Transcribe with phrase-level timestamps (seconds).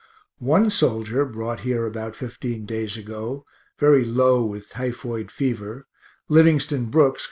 [0.39, 3.45] One soldier brought here about fifteen days ago,
[3.77, 5.85] very low with typhoid fever,
[6.27, 7.19] Livingston Brooks, Co.